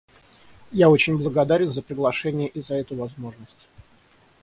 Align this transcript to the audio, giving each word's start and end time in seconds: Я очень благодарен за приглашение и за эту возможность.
Я 0.71 0.89
очень 0.89 1.15
благодарен 1.15 1.71
за 1.71 1.83
приглашение 1.83 2.47
и 2.47 2.63
за 2.63 2.73
эту 2.73 2.95
возможность. 2.95 3.67